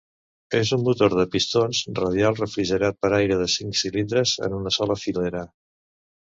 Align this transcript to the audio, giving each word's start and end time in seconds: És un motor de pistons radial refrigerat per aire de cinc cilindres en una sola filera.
És 0.59 0.69
un 0.77 0.85
motor 0.85 1.11
de 1.17 1.25
pistons 1.35 1.81
radial 1.99 2.37
refrigerat 2.39 2.97
per 3.05 3.11
aire 3.19 3.37
de 3.43 3.47
cinc 3.57 3.79
cilindres 3.83 4.35
en 4.49 4.57
una 4.63 4.73
sola 4.81 4.99
filera. 5.05 5.45